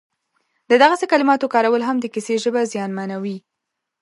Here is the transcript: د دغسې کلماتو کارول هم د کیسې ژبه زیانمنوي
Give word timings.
د 0.69 0.71
دغسې 0.83 1.05
کلماتو 1.11 1.51
کارول 1.53 1.81
هم 1.85 1.97
د 2.01 2.05
کیسې 2.13 2.35
ژبه 2.43 2.61
زیانمنوي 2.71 3.37